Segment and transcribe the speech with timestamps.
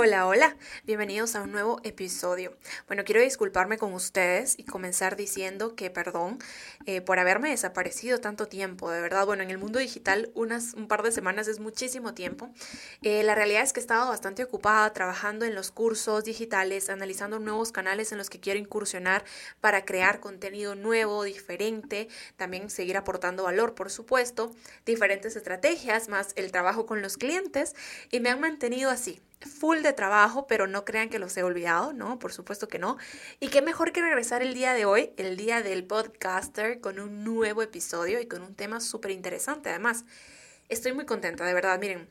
[0.00, 2.56] Hola, hola, bienvenidos a un nuevo episodio.
[2.86, 6.38] Bueno, quiero disculparme con ustedes y comenzar diciendo que perdón
[6.86, 9.26] eh, por haberme desaparecido tanto tiempo, de verdad.
[9.26, 12.48] Bueno, en el mundo digital un par de semanas es muchísimo tiempo.
[13.02, 17.40] Eh, la realidad es que he estado bastante ocupada trabajando en los cursos digitales, analizando
[17.40, 19.24] nuevos canales en los que quiero incursionar
[19.60, 24.54] para crear contenido nuevo, diferente, también seguir aportando valor, por supuesto,
[24.86, 27.74] diferentes estrategias, más el trabajo con los clientes
[28.12, 31.92] y me han mantenido así full de trabajo, pero no crean que los he olvidado,
[31.92, 32.18] ¿no?
[32.18, 32.96] Por supuesto que no.
[33.40, 37.24] Y qué mejor que regresar el día de hoy, el día del podcaster, con un
[37.24, 39.70] nuevo episodio y con un tema súper interesante.
[39.70, 40.04] Además,
[40.68, 41.78] estoy muy contenta, de verdad.
[41.78, 42.08] Miren,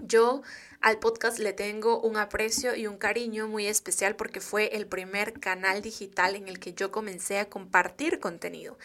[0.00, 0.42] yo
[0.80, 5.40] al podcast le tengo un aprecio y un cariño muy especial porque fue el primer
[5.40, 8.74] canal digital en el que yo comencé a compartir contenido.
[8.74, 8.78] O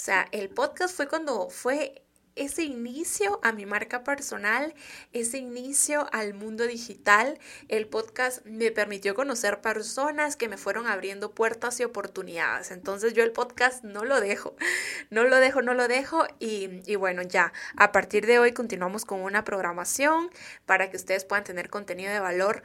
[0.00, 2.02] sea, el podcast fue cuando fue
[2.36, 4.74] ese inicio a mi marca personal,
[5.12, 7.38] ese inicio al mundo digital.
[7.68, 12.70] El podcast me permitió conocer personas que me fueron abriendo puertas y oportunidades.
[12.70, 14.54] Entonces yo el podcast no lo dejo,
[15.10, 16.26] no lo dejo, no lo dejo.
[16.38, 20.30] Y, y bueno, ya, a partir de hoy continuamos con una programación
[20.66, 22.62] para que ustedes puedan tener contenido de valor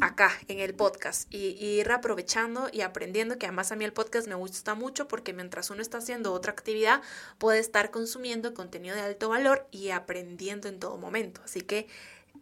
[0.00, 4.28] acá en el podcast y, ir aprovechando y aprendiendo que además a mí el podcast
[4.28, 7.02] me gusta mucho porque mientras uno está haciendo otra actividad
[7.38, 11.40] puede estar consumiendo contenido de alto valor y aprendiendo en todo momento.
[11.44, 11.88] Así que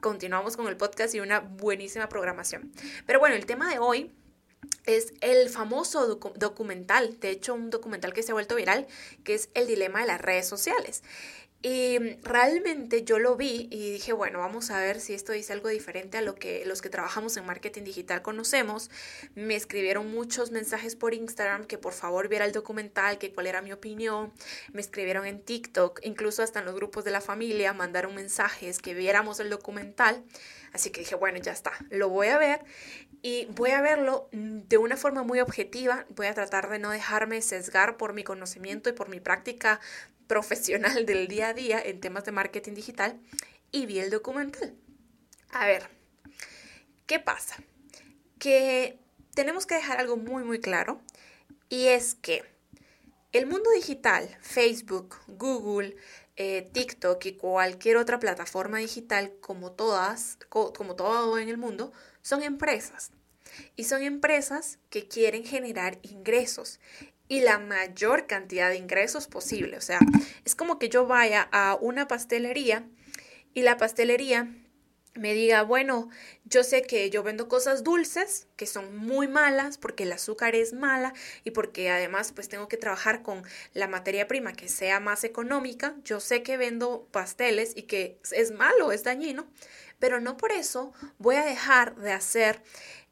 [0.01, 2.73] continuamos con el podcast y una buenísima programación.
[3.07, 4.13] Pero bueno, el tema de hoy
[4.87, 8.87] es el famoso documental, de hecho un documental que se ha vuelto viral,
[9.25, 11.03] que es el dilema de las redes sociales.
[11.61, 15.69] Y realmente yo lo vi y dije, bueno, vamos a ver si esto dice algo
[15.69, 18.91] diferente a lo que los que trabajamos en marketing digital conocemos.
[19.35, 23.61] Me escribieron muchos mensajes por Instagram que por favor viera el documental, que cuál era
[23.61, 24.33] mi opinión.
[24.73, 28.95] Me escribieron en TikTok, incluso hasta en los grupos de la familia mandaron mensajes que
[28.95, 30.23] viéramos el documental.
[30.73, 32.61] Así que dije, bueno, ya está, lo voy a ver
[33.21, 36.07] y voy a verlo de una forma muy objetiva.
[36.11, 39.81] Voy a tratar de no dejarme sesgar por mi conocimiento y por mi práctica
[40.29, 43.19] profesional del día a día en temas de marketing digital
[43.73, 44.77] y vi el documental.
[45.51, 45.89] A ver,
[47.07, 47.57] ¿qué pasa?
[48.39, 48.99] Que
[49.35, 51.01] tenemos que dejar algo muy, muy claro
[51.69, 52.45] y es que
[53.33, 55.97] el mundo digital, Facebook, Google,
[56.37, 62.43] eh, TikTok y cualquier otra plataforma digital, como todas, como todo en el mundo, son
[62.43, 63.11] empresas.
[63.77, 66.81] Y son empresas que quieren generar ingresos
[67.29, 69.77] y la mayor cantidad de ingresos posible.
[69.77, 70.01] O sea,
[70.45, 72.85] es como que yo vaya a una pastelería
[73.55, 74.49] y la pastelería
[75.19, 76.09] me diga, bueno,
[76.45, 80.73] yo sé que yo vendo cosas dulces que son muy malas porque el azúcar es
[80.73, 81.13] mala
[81.45, 83.43] y porque además pues tengo que trabajar con
[83.75, 85.97] la materia prima que sea más económica.
[86.05, 89.47] Yo sé que vendo pasteles y que es malo, es dañino,
[89.99, 92.63] pero no por eso voy a dejar de hacer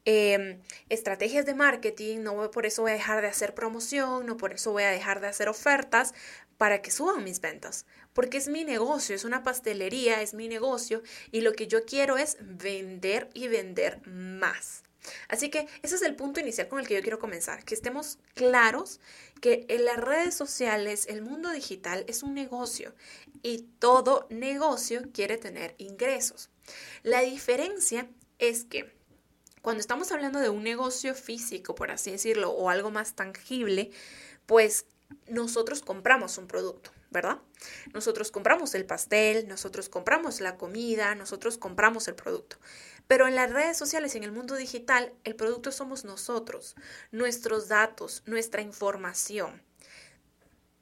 [0.09, 4.53] Em, estrategias de marketing, no por eso voy a dejar de hacer promoción, no por
[4.53, 6.13] eso voy a dejar de hacer ofertas
[6.57, 11.03] para que suban mis ventas, porque es mi negocio, es una pastelería, es mi negocio
[11.29, 14.83] y lo que yo quiero es vender y vender más.
[15.27, 18.17] Así que ese es el punto inicial con el que yo quiero comenzar, que estemos
[18.33, 19.01] claros
[19.41, 22.95] que en las redes sociales, el mundo digital es un negocio
[23.43, 26.49] y todo negocio quiere tener ingresos.
[27.03, 28.96] La diferencia es que
[29.67, 33.91] cuando estamos hablando de un negocio físico, por así decirlo, o algo más tangible,
[34.45, 34.85] pues
[35.27, 37.39] nosotros compramos un producto, ¿verdad?
[37.93, 42.55] Nosotros compramos el pastel, nosotros compramos la comida, nosotros compramos el producto.
[43.07, 46.77] Pero en las redes sociales, en el mundo digital, el producto somos nosotros,
[47.11, 49.61] nuestros datos, nuestra información.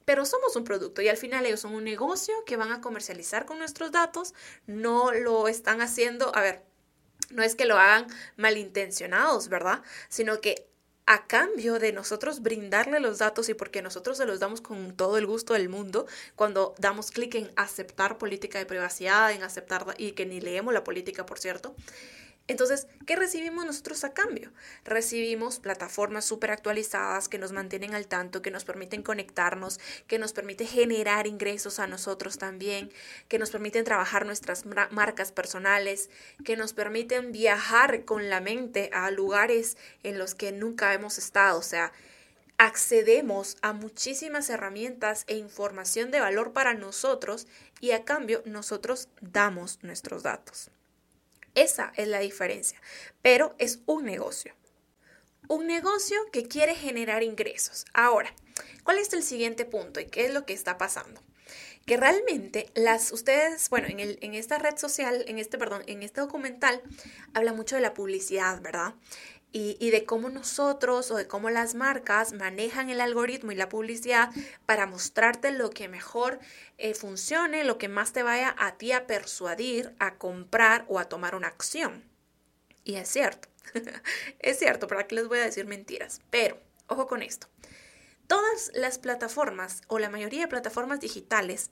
[0.05, 3.47] Pero somos un producto y al final ellos son un negocio que van a comercializar
[3.47, 4.35] con nuestros datos,
[4.67, 6.74] no lo están haciendo, a ver,
[7.31, 9.81] no es que lo hagan malintencionados, ¿verdad?
[10.09, 10.67] Sino que
[11.07, 15.17] a cambio de nosotros brindarle los datos y porque nosotros se los damos con todo
[15.17, 20.13] el gusto del mundo, cuando damos clic en aceptar política de privacidad, en aceptar y
[20.13, 21.75] que ni leemos la política, por cierto,
[22.47, 24.51] entonces, ¿qué recibimos nosotros a cambio?
[24.83, 30.31] Recibimos plataformas súper actualizadas que nos mantienen al tanto, que nos permiten conectarnos, que nos
[30.31, 32.91] permiten generar ingresos a nosotros también,
[33.29, 36.11] que nos permiten trabajar nuestras marcas personales,
[36.43, 41.57] que nos permiten viajar con la mente a lugares en los que nunca hemos estado.
[41.57, 41.93] O sea,
[42.59, 47.47] accedemos a muchísimas herramientas e información de valor para nosotros
[47.81, 50.69] y a cambio nosotros damos nuestros datos.
[51.55, 52.79] Esa es la diferencia,
[53.21, 54.53] pero es un negocio.
[55.47, 57.85] un negocio que quiere generar ingresos.
[57.93, 58.33] Ahora,
[58.83, 61.21] ¿cuál es el siguiente punto y qué es lo que está pasando?
[61.85, 66.01] Que realmente las ustedes, bueno, en, el, en esta red social, en este, perdón, en
[66.01, 66.81] este documental,
[67.35, 68.95] habla mucho de la publicidad, ¿verdad?
[69.57, 74.29] Y, de cómo nosotros o de cómo las marcas manejan el algoritmo y la publicidad
[74.65, 76.39] para mostrarte lo que mejor
[76.77, 81.05] eh, funcione, lo que más te vaya a ti a persuadir a comprar o a
[81.05, 82.03] tomar una acción.
[82.83, 83.47] Y es cierto,
[84.39, 86.19] es cierto, ¿para qué les voy a decir mentiras?
[86.29, 87.47] Pero, ojo con esto.
[88.27, 91.71] Todas las plataformas o la mayoría de plataformas digitales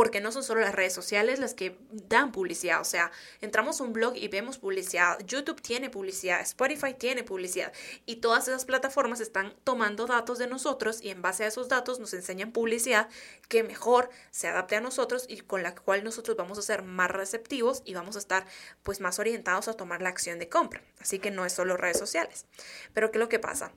[0.00, 3.12] porque no son solo las redes sociales las que dan publicidad, o sea,
[3.42, 7.70] entramos a un blog y vemos publicidad, YouTube tiene publicidad, Spotify tiene publicidad
[8.06, 12.00] y todas esas plataformas están tomando datos de nosotros y en base a esos datos
[12.00, 13.10] nos enseñan publicidad
[13.50, 17.10] que mejor se adapte a nosotros y con la cual nosotros vamos a ser más
[17.10, 18.46] receptivos y vamos a estar
[18.82, 20.82] pues más orientados a tomar la acción de compra.
[20.98, 22.46] Así que no es solo redes sociales.
[22.94, 23.74] Pero ¿qué es lo que pasa?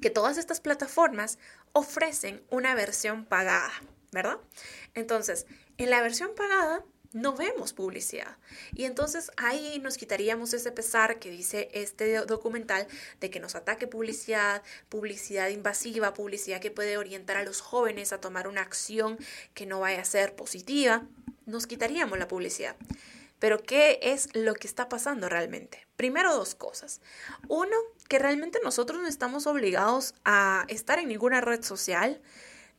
[0.00, 1.40] Que todas estas plataformas
[1.72, 3.72] ofrecen una versión pagada.
[4.12, 4.38] ¿Verdad?
[4.94, 5.46] Entonces,
[5.78, 8.36] en la versión pagada no vemos publicidad.
[8.72, 12.86] Y entonces ahí nos quitaríamos ese pesar que dice este documental
[13.20, 18.20] de que nos ataque publicidad, publicidad invasiva, publicidad que puede orientar a los jóvenes a
[18.20, 19.18] tomar una acción
[19.54, 21.06] que no vaya a ser positiva.
[21.46, 22.76] Nos quitaríamos la publicidad.
[23.40, 25.86] Pero ¿qué es lo que está pasando realmente?
[25.96, 27.00] Primero dos cosas.
[27.48, 27.74] Uno,
[28.06, 32.20] que realmente nosotros no estamos obligados a estar en ninguna red social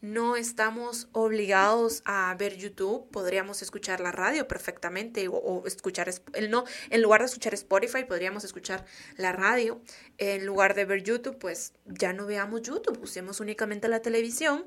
[0.02, 6.66] no estamos obligados a ver YouTube, podríamos escuchar la radio perfectamente o, escuchar, el no,
[6.90, 8.86] en lugar de escuchar Spotify, podríamos escuchar
[9.18, 9.80] la radio.
[10.18, 14.66] En lugar de ver YouTube, pues ya no veamos YouTube, usemos únicamente la televisión.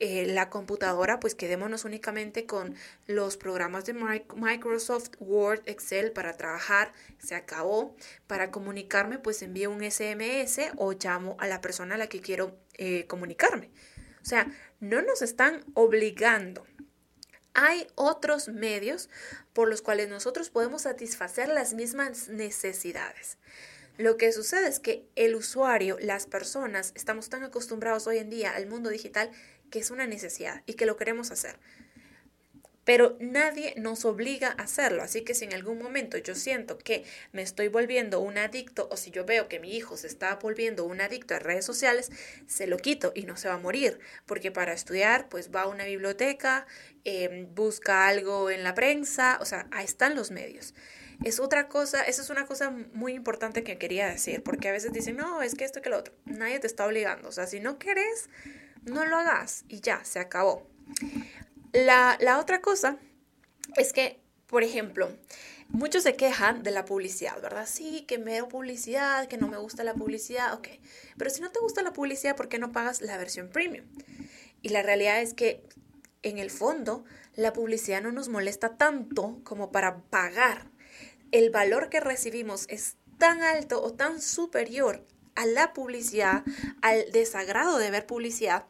[0.00, 2.76] Eh, la computadora, pues quedémonos únicamente con
[3.08, 3.94] los programas de
[4.36, 7.96] Microsoft, Word, Excel para trabajar, se acabó.
[8.28, 12.56] Para comunicarme, pues envío un SMS o llamo a la persona a la que quiero
[12.74, 13.70] eh, comunicarme.
[14.22, 14.50] O sea,
[14.80, 16.66] no nos están obligando.
[17.54, 19.08] Hay otros medios
[19.52, 23.38] por los cuales nosotros podemos satisfacer las mismas necesidades.
[23.96, 28.52] Lo que sucede es que el usuario, las personas, estamos tan acostumbrados hoy en día
[28.52, 29.30] al mundo digital
[29.70, 31.58] que es una necesidad y que lo queremos hacer
[32.88, 35.02] pero nadie nos obliga a hacerlo.
[35.02, 38.96] Así que si en algún momento yo siento que me estoy volviendo un adicto o
[38.96, 42.10] si yo veo que mi hijo se está volviendo un adicto a redes sociales,
[42.46, 45.66] se lo quito y no se va a morir, porque para estudiar pues va a
[45.66, 46.66] una biblioteca,
[47.04, 50.72] em, busca algo en la prensa, o sea, ahí están los medios.
[51.22, 54.94] Es otra cosa, eso es una cosa muy importante que quería decir, porque a veces
[54.94, 57.60] dicen, no, es que esto que lo otro, nadie te está obligando, o sea, si
[57.60, 58.30] no quieres,
[58.84, 60.66] no lo hagas y ya, se acabó.
[61.72, 62.98] La, otra cosa
[63.76, 65.10] es que, por ejemplo,
[65.68, 67.66] muchos se quejan de la publicidad, ¿verdad?
[67.66, 70.68] Sí, que me publicidad, que no me gusta la publicidad, ok.
[71.16, 73.86] Pero si no te gusta la publicidad, ¿por qué no pagas la versión premium?
[74.62, 75.62] Y la realidad es que,
[76.22, 77.04] en el fondo,
[77.34, 80.70] la publicidad no nos molesta tanto como para pagar.
[81.30, 85.04] El valor que recibimos es tan alto o tan superior
[85.34, 86.44] a la publicidad,
[86.82, 88.64] al desagrado de ver publicidad,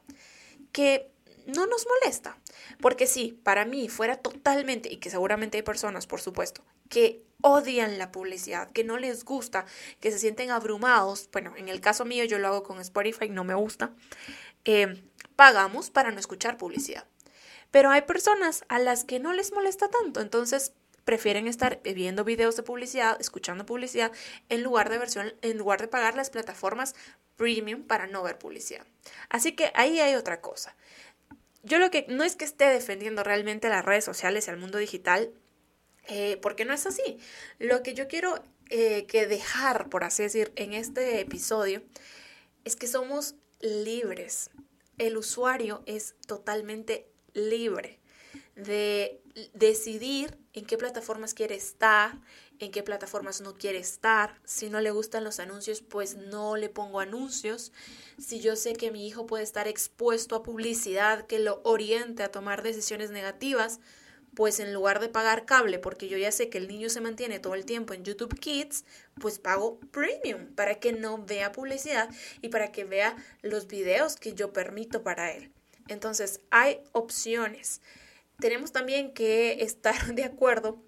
[0.73, 1.11] que
[1.49, 2.39] no nos molesta.
[2.81, 7.99] Porque si para mí fuera totalmente, y que seguramente hay personas, por supuesto, que odian
[7.99, 9.67] la publicidad, que no les gusta,
[10.01, 13.45] que se sienten abrumados, bueno, en el caso mío yo lo hago con Spotify, no
[13.45, 13.93] me gusta,
[14.65, 15.03] eh,
[15.37, 17.07] pagamos para no escuchar publicidad.
[17.71, 20.73] Pero hay personas a las que no les molesta tanto, entonces
[21.05, 24.13] prefieren estar viendo videos de publicidad, escuchando publicidad,
[24.49, 26.95] en lugar de versión, en lugar de pagar las plataformas
[27.37, 28.85] premium para no ver publicidad.
[29.31, 30.75] Así que ahí hay otra cosa
[31.69, 34.79] yo lo que no es que esté defendiendo realmente las redes sociales y al mundo
[34.79, 35.33] digital,
[36.09, 37.19] eh, porque no es así.
[37.59, 41.83] Lo que yo quiero eh, que dejar, por así decir, en este episodio,
[42.65, 44.51] es que somos libres.
[44.97, 48.01] El usuario es totalmente libre
[48.57, 49.21] de
[49.55, 52.19] decidir en qué plataformas quiere estar,
[52.59, 54.35] en qué plataformas no quiere estar.
[54.45, 57.73] Si no le gustan los anuncios, pues no le pongo anuncios.
[58.19, 62.31] Si yo sé que mi hijo puede estar expuesto a publicidad que lo oriente a
[62.31, 63.81] tomar decisiones negativas,
[64.35, 67.41] pues en lugar de pagar cable, porque yo ya sé que el niño se mantiene
[67.41, 68.85] todo el tiempo en YouTube Kids,
[69.21, 72.09] pues pago premium para que no vea publicidad
[72.41, 75.51] y para que vea los videos que yo permito para él.
[75.89, 77.81] Entonces, hay opciones.
[78.39, 80.83] Tenemos también que estar de acuerdo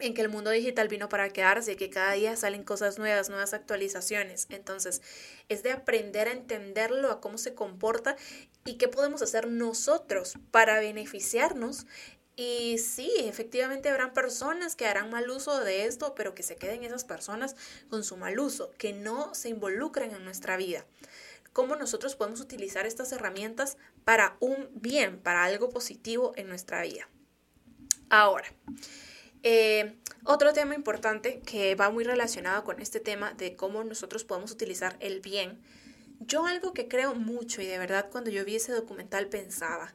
[0.00, 3.28] en que el mundo digital vino para quedarse y que cada día salen cosas nuevas,
[3.28, 4.46] nuevas actualizaciones.
[4.50, 5.02] Entonces,
[5.48, 8.16] es de aprender a entenderlo, a cómo se comporta
[8.64, 11.86] y qué podemos hacer nosotros para beneficiarnos
[12.36, 16.84] Y sí, efectivamente habrán personas que harán mal uso de esto, pero que se queden
[16.84, 17.54] esas personas
[17.90, 20.86] con su mal uso, que no se involucren en nuestra vida.
[21.52, 27.08] Cómo nosotros podemos utilizar estas herramientas para un bien, para algo positivo en nuestra vida.
[28.08, 28.48] Ahora,
[29.42, 34.50] eh, otro tema importante que va muy relacionado con este tema de cómo nosotros podemos
[34.50, 35.60] utilizar el bien.
[36.20, 39.94] Yo algo que creo mucho y de verdad cuando yo vi ese documental pensaba,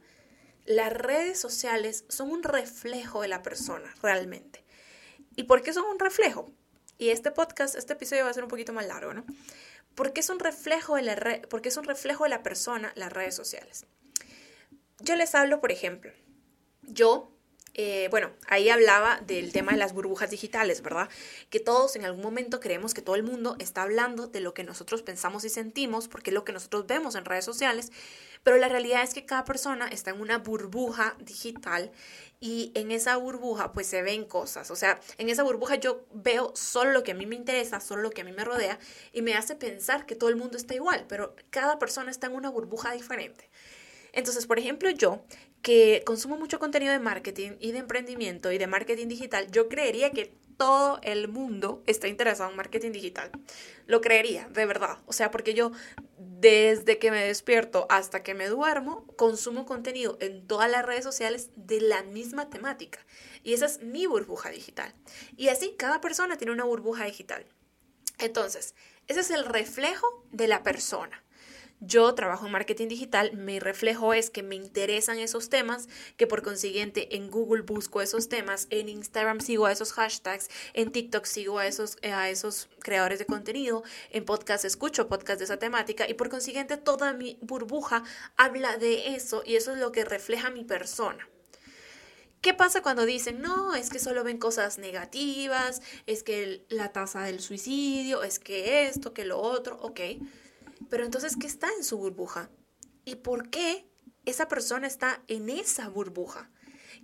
[0.64, 4.64] las redes sociales son un reflejo de la persona, realmente.
[5.36, 6.50] ¿Y por qué son un reflejo?
[6.98, 9.24] Y este podcast, este episodio va a ser un poquito más largo, ¿no?
[9.94, 13.34] Porque es un reflejo de la porque es un reflejo de la persona las redes
[13.34, 13.86] sociales.
[15.00, 16.10] Yo les hablo, por ejemplo,
[16.82, 17.35] yo
[17.78, 21.10] eh, bueno, ahí hablaba del tema de las burbujas digitales, ¿verdad?
[21.50, 24.64] Que todos en algún momento creemos que todo el mundo está hablando de lo que
[24.64, 27.92] nosotros pensamos y sentimos, porque es lo que nosotros vemos en redes sociales,
[28.42, 31.92] pero la realidad es que cada persona está en una burbuja digital
[32.40, 36.52] y en esa burbuja pues se ven cosas, o sea, en esa burbuja yo veo
[36.56, 38.78] solo lo que a mí me interesa, solo lo que a mí me rodea
[39.12, 42.36] y me hace pensar que todo el mundo está igual, pero cada persona está en
[42.36, 43.50] una burbuja diferente.
[44.16, 45.22] Entonces, por ejemplo, yo
[45.62, 50.10] que consumo mucho contenido de marketing y de emprendimiento y de marketing digital, yo creería
[50.10, 53.30] que todo el mundo está interesado en marketing digital.
[53.86, 54.98] Lo creería, de verdad.
[55.06, 55.72] O sea, porque yo
[56.18, 61.50] desde que me despierto hasta que me duermo, consumo contenido en todas las redes sociales
[61.56, 63.04] de la misma temática.
[63.42, 64.94] Y esa es mi burbuja digital.
[65.36, 67.46] Y así cada persona tiene una burbuja digital.
[68.18, 68.74] Entonces,
[69.08, 71.22] ese es el reflejo de la persona.
[71.80, 76.42] Yo trabajo en marketing digital, mi reflejo es que me interesan esos temas, que por
[76.42, 81.58] consiguiente en Google busco esos temas, en Instagram sigo a esos hashtags, en TikTok sigo
[81.58, 86.14] a esos, a esos creadores de contenido, en podcast escucho podcast de esa temática y
[86.14, 88.04] por consiguiente toda mi burbuja
[88.38, 91.28] habla de eso y eso es lo que refleja mi persona.
[92.40, 97.22] ¿Qué pasa cuando dicen, no, es que solo ven cosas negativas, es que la tasa
[97.24, 100.00] del suicidio, es que esto, que lo otro, ok?
[100.88, 102.50] Pero entonces, ¿qué está en su burbuja?
[103.04, 103.88] ¿Y por qué
[104.24, 106.50] esa persona está en esa burbuja?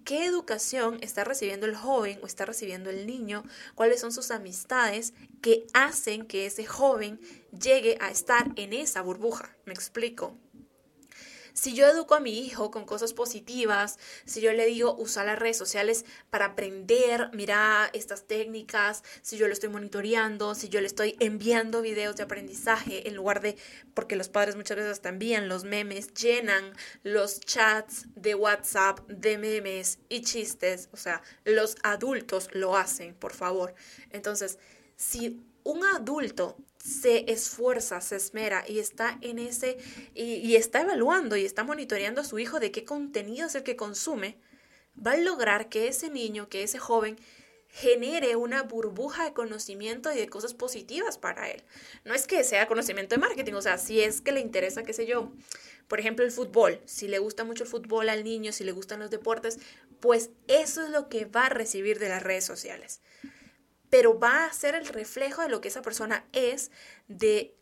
[0.05, 3.45] ¿Qué educación está recibiendo el joven o está recibiendo el niño?
[3.75, 7.21] ¿Cuáles son sus amistades que hacen que ese joven
[7.53, 9.57] llegue a estar en esa burbuja?
[9.65, 10.37] ¿Me explico?
[11.55, 15.39] Si yo educo a mi hijo con cosas positivas, si yo le digo usar las
[15.39, 20.87] redes sociales para aprender, mira estas técnicas, si yo lo estoy monitoreando, si yo le
[20.87, 23.57] estoy enviando videos de aprendizaje en lugar de,
[23.95, 29.99] porque los padres muchas veces también los memes, llenan los chats de WhatsApp de memes
[30.09, 33.75] y chistes, o sea, los adultos lo hacen, por favor.
[34.11, 34.59] Entonces,
[34.97, 39.79] si un adulto se esfuerza, se esmera y está en ese,
[40.15, 43.77] y, está evaluando y está monitoreando a su hijo de qué contenido es el que
[43.77, 44.37] consume,
[44.95, 47.17] va a lograr que ese niño, que ese joven,
[47.69, 51.63] genere una burbuja de conocimiento y de cosas positivas para él.
[52.05, 54.93] No es que sea conocimiento de marketing, o sea, si es que le interesa, qué
[54.93, 55.33] sé yo,
[55.89, 59.01] por ejemplo, el fútbol, si le gusta mucho el fútbol al niño, si le gustan
[59.01, 59.59] los deportes,
[60.01, 63.01] pues eso es lo que va a recibir de las redes sociales
[63.93, 66.71] pero va a ser el reflejo de lo que esa persona es,
[67.09, 67.55] de,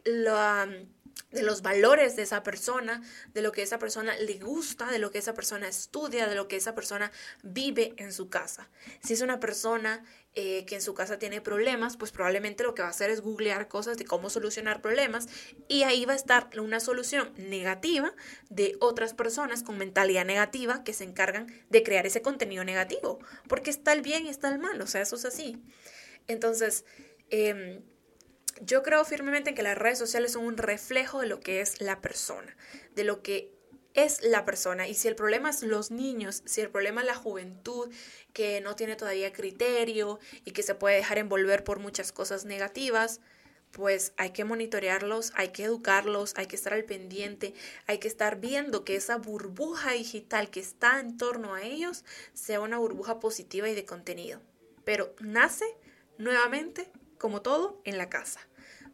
[1.32, 3.02] los valores de esa persona,
[3.34, 6.46] de lo que esa persona le gusta, de lo que esa persona estudia, de lo
[6.46, 7.10] que esa persona
[7.42, 8.70] vive en su casa.
[9.02, 10.04] Si es una persona
[10.36, 13.22] eh, que en su casa tiene problemas, pues probablemente lo que va a hacer es
[13.22, 15.26] googlear cosas de cómo solucionar problemas
[15.66, 18.14] y ahí va a estar una solución negativa
[18.50, 23.18] de otras personas con mentalidad negativa que se encargan de crear ese contenido negativo,
[23.48, 25.60] porque está el bien y está el mal, o sea, eso es así.
[26.26, 26.84] Entonces,
[27.30, 27.82] em,
[28.62, 32.00] yo creo firmemente que las redes sociales son un reflejo de lo que es la
[32.00, 32.56] persona,
[32.94, 33.52] de lo que
[33.94, 34.88] es la persona.
[34.88, 37.90] Y si el problema es los niños, si el problema es la juventud
[38.32, 43.20] que no tiene todavía criterio y que se puede dejar envolver por muchas cosas negativas,
[43.72, 47.54] pues hay que monitorearlos, hay que educarlos, hay que estar al pendiente,
[47.86, 52.60] hay que estar viendo que esa burbuja digital que está en torno a ellos sea
[52.60, 54.40] una burbuja positiva y de contenido.
[54.84, 55.64] Pero nace
[56.20, 58.40] nuevamente, como todo, en la casa.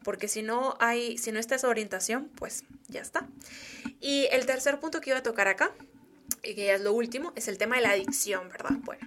[0.02, 3.28] Porque si no hay, si no está esa orientación, pues ya está.
[4.00, 5.72] Y el tercer punto que iba a tocar acá,
[6.42, 8.76] y que ya es lo último, es el tema de la adicción, ¿verdad?
[8.80, 9.06] Bueno,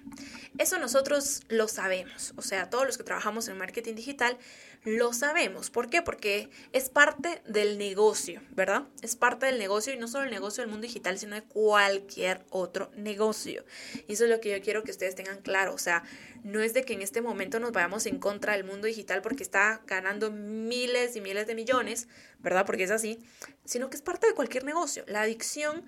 [0.57, 2.33] eso nosotros lo sabemos.
[2.35, 4.37] O sea, todos los que trabajamos en marketing digital
[4.83, 5.69] lo sabemos.
[5.69, 6.01] ¿Por qué?
[6.01, 8.87] Porque es parte del negocio, ¿verdad?
[9.01, 12.45] Es parte del negocio y no solo el negocio del mundo digital, sino de cualquier
[12.49, 13.65] otro negocio.
[14.07, 15.73] Y eso es lo que yo quiero que ustedes tengan claro.
[15.73, 16.03] O sea,
[16.43, 19.43] no es de que en este momento nos vayamos en contra del mundo digital porque
[19.43, 22.07] está ganando miles y miles de millones,
[22.39, 22.65] ¿verdad?
[22.65, 23.19] Porque es así,
[23.65, 25.03] sino que es parte de cualquier negocio.
[25.07, 25.85] La adicción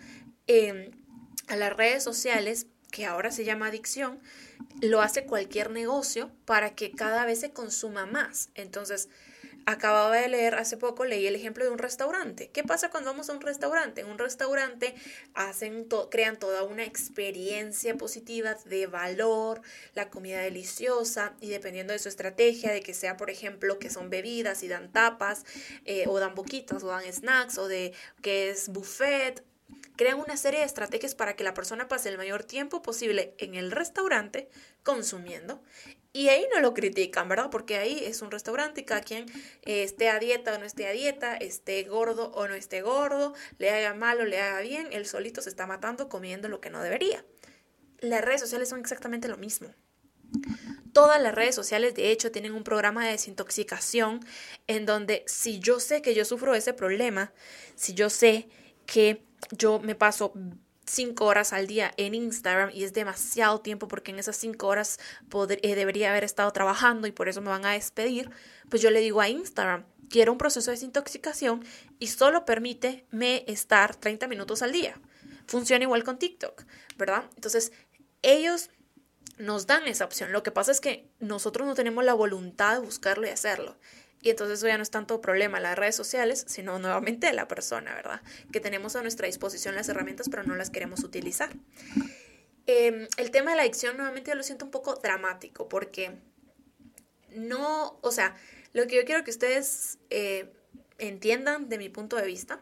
[0.47, 0.91] em,
[1.51, 4.19] a las redes sociales que ahora se llama adicción,
[4.81, 8.49] lo hace cualquier negocio para que cada vez se consuma más.
[8.55, 9.09] Entonces,
[9.65, 12.49] acababa de leer hace poco, leí el ejemplo de un restaurante.
[12.53, 14.01] ¿Qué pasa cuando vamos a un restaurante?
[14.01, 14.95] En un restaurante
[15.33, 19.61] hacen crean toda una experiencia positiva de valor,
[19.93, 24.09] la comida deliciosa y dependiendo de su estrategia, de que sea, por ejemplo, que son
[24.09, 25.45] bebidas y dan tapas,
[25.85, 29.43] eh, o dan boquitas, o dan snacks, o de que es buffet,
[29.95, 33.55] crean una serie de estrategias para que la persona pase el mayor tiempo posible en
[33.55, 34.49] el restaurante
[34.83, 35.61] consumiendo.
[36.13, 37.49] Y ahí no lo critican, ¿verdad?
[37.49, 39.25] Porque ahí es un restaurante y cada quien
[39.63, 43.33] eh, esté a dieta o no esté a dieta, esté gordo o no esté gordo,
[43.59, 46.69] le haga mal o le haga bien, él solito se está matando comiendo lo que
[46.69, 47.23] no debería.
[47.99, 49.73] Las redes sociales son exactamente lo mismo.
[50.93, 54.19] Todas las redes sociales, de hecho, tienen un programa de desintoxicación
[54.67, 57.31] en donde si yo sé que yo sufro ese problema,
[57.75, 58.49] si yo sé
[58.85, 60.33] que yo me paso
[60.85, 64.99] cinco horas al día en Instagram y es demasiado tiempo porque en esas cinco horas
[65.61, 68.29] eh, debería haber estado trabajando y por eso me van a despedir,
[68.69, 71.63] pues yo le digo a Instagram, quiero un proceso de desintoxicación
[71.99, 74.99] y solo permíteme estar 30 minutos al día.
[75.47, 76.63] Funciona igual con TikTok,
[76.97, 77.23] ¿verdad?
[77.35, 77.71] Entonces,
[78.21, 78.69] ellos
[79.37, 80.31] nos dan esa opción.
[80.31, 83.77] Lo que pasa es que nosotros no tenemos la voluntad de buscarlo y hacerlo.
[84.21, 87.95] Y entonces eso ya no es tanto problema las redes sociales, sino nuevamente la persona,
[87.95, 88.21] ¿verdad?
[88.51, 91.49] Que tenemos a nuestra disposición las herramientas, pero no las queremos utilizar.
[92.67, 96.11] Em, el tema de la adicción, nuevamente yo lo siento un poco dramático, porque
[97.31, 98.35] no, o sea,
[98.73, 100.53] lo que yo quiero que ustedes eh,
[100.99, 102.61] entiendan de mi punto de vista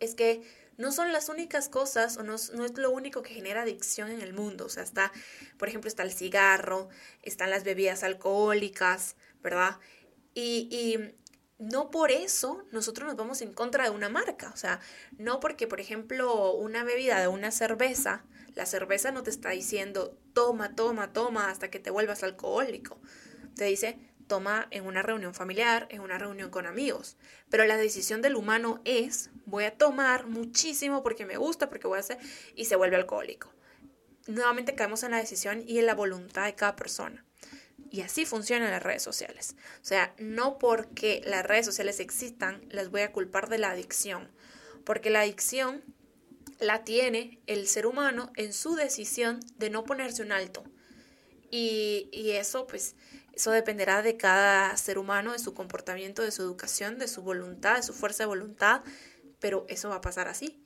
[0.00, 0.42] es que
[0.76, 4.20] no son las únicas cosas o no, no, es lo único que genera adicción en
[4.20, 4.66] el mundo.
[4.66, 5.12] O sea, está,
[5.58, 6.88] por ejemplo, está el cigarro,
[7.22, 9.78] están las bebidas alcohólicas, ¿verdad?
[10.40, 10.98] Y,
[11.58, 14.52] no por eso nosotros nos vamos en contra de una marca.
[14.54, 14.78] O sea,
[15.18, 20.16] no porque, por ejemplo, una bebida de una cerveza, la cerveza no te está diciendo
[20.34, 23.00] toma, toma, toma hasta que te vuelvas alcohólico.
[23.56, 27.16] Te dice toma en una reunión familiar, en una reunión con amigos.
[27.50, 31.96] Pero la decisión del humano es voy a tomar muchísimo porque me gusta, porque voy
[31.96, 32.18] a hacer,
[32.54, 33.50] y se vuelve alcohólico.
[34.28, 37.24] Nuevamente caemos en la decisión y en la voluntad de cada persona.
[37.90, 39.56] Y así funcionan las redes sociales.
[39.82, 44.30] O sea, no porque las redes sociales existan, las voy a culpar de la adicción.
[44.84, 45.82] Porque la adicción
[46.60, 50.64] la tiene el ser humano en su decisión de no ponerse un alto.
[51.50, 52.94] Y, y eso, pues,
[53.32, 57.76] eso dependerá de cada ser humano, de su comportamiento, de su educación, de su voluntad,
[57.76, 58.82] de su fuerza de voluntad.
[59.38, 60.62] Pero eso va a pasar así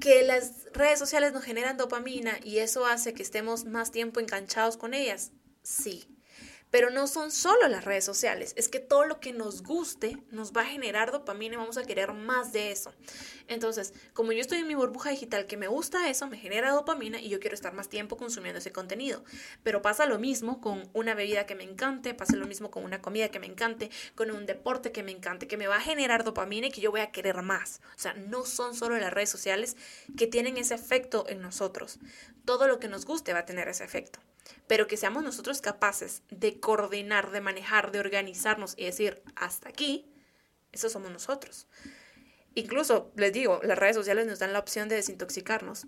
[0.00, 4.76] que las redes sociales nos generan dopamina y eso hace que estemos más tiempo enganchados
[4.76, 5.32] con ellas.
[5.62, 6.06] Sí,
[6.70, 10.52] pero no son solo las redes sociales, es que todo lo que nos guste nos
[10.52, 12.92] va a generar dopamina y vamos a querer más de eso.
[13.48, 17.20] Entonces, como yo estoy en mi burbuja digital que me gusta eso, me genera dopamina
[17.20, 19.24] y yo quiero estar más tiempo consumiendo ese contenido.
[19.62, 23.00] Pero pasa lo mismo con una bebida que me encante, pasa lo mismo con una
[23.00, 26.24] comida que me encante, con un deporte que me encante, que me va a generar
[26.24, 27.80] dopamina y que yo voy a querer más.
[27.96, 29.76] O sea, no son solo las redes sociales
[30.16, 31.98] que tienen ese efecto en nosotros.
[32.44, 34.20] Todo lo que nos guste va a tener ese efecto
[34.66, 40.10] pero que seamos nosotros capaces de coordinar, de manejar, de organizarnos y decir, hasta aquí,
[40.72, 41.66] eso somos nosotros.
[42.54, 45.86] Incluso, les digo, las redes sociales nos dan la opción de desintoxicarnos.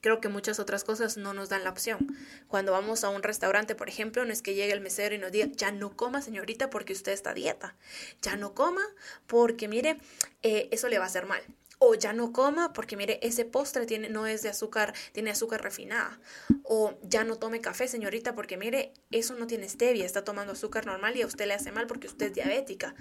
[0.00, 2.16] Creo que muchas otras cosas no nos dan la opción.
[2.46, 5.32] Cuando vamos a un restaurante, por ejemplo, no es que llegue el mesero y nos
[5.32, 7.74] diga, ya no coma, señorita, porque usted está dieta.
[8.22, 8.82] Ya no coma
[9.26, 9.98] porque, mire,
[10.42, 11.42] eh, eso le va a hacer mal
[11.78, 15.62] o ya no coma porque mire, ese postre tiene, no es de azúcar, tiene azúcar
[15.62, 16.20] refinada.
[16.64, 20.86] O ya no tome café, señorita, porque mire, eso no tiene stevia, está tomando azúcar
[20.86, 22.94] normal y a usted le hace mal porque usted es diabética.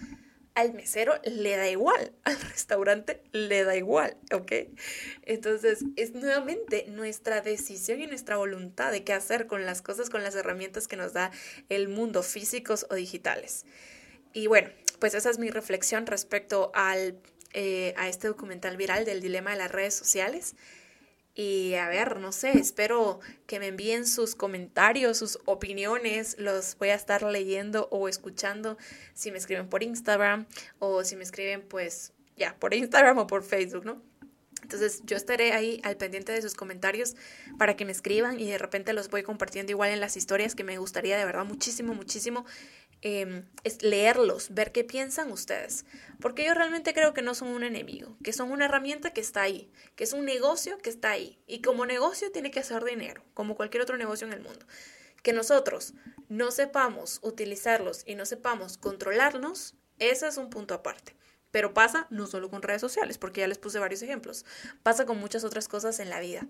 [0.54, 4.52] Al mesero le da igual, al restaurante le da igual, ¿ok?
[5.24, 10.24] Entonces es nuevamente nuestra decisión y nuestra voluntad de qué hacer con las cosas, con
[10.24, 11.32] las herramientas que nos da
[11.70, 13.66] el mundo, físicos o digitales.
[14.34, 17.20] Y bueno, pues esa es mi reflexión respecto al
[17.60, 20.56] eh, a este documental viral del dilema de las redes sociales.
[21.34, 26.36] Y a ver, no sé, espero que me envíen sus comentarios, sus opiniones.
[26.38, 28.78] Los voy a estar leyendo o escuchando
[29.16, 30.46] si me escriben por Instagram
[30.78, 34.04] o si me escriben pues ya por Instagram o por Facebook, ¿no?
[34.62, 37.16] Entonces yo estaré ahí al pendiente de sus comentarios
[37.58, 40.64] para que me escriban y de repente los voy compartiendo igual en las historias que
[40.64, 42.46] me gustaría de verdad muchísimo, muchísimo
[43.02, 45.86] Em, es leerlos, ver qué piensan ustedes.
[46.20, 49.44] Porque yo realmente creo que no son un enemigo, que son una herramienta que está
[49.44, 51.40] ahí, que es un negocio que está ahí.
[51.46, 54.66] Y como negocio tiene que hacer dinero, como cualquier otro negocio en el mundo.
[55.22, 55.94] Que nosotros
[56.28, 61.16] no sepamos utilizarlos y no sepamos controlarnos, ese es un punto aparte.
[61.58, 64.46] Pero pasa no solo con redes sociales, porque ya les puse varios ejemplos,
[64.84, 66.46] pasa con muchas otras cosas en la vida.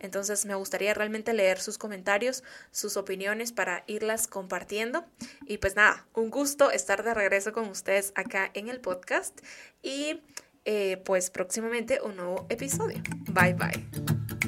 [0.00, 2.42] Entonces me gustaría realmente leer sus comentarios,
[2.72, 5.04] sus opiniones para irlas compartiendo.
[5.46, 9.38] Y pues nada, un gusto estar de regreso con ustedes acá en el podcast
[9.80, 10.24] y
[10.64, 13.00] eh, pues próximamente un nuevo episodio.
[13.28, 14.47] Bye bye.